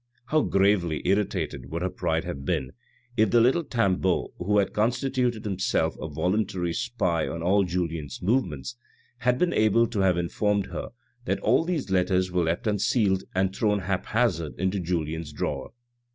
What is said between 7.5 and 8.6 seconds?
Julien's move